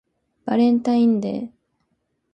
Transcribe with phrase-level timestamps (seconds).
[0.45, 1.51] バレンタインデー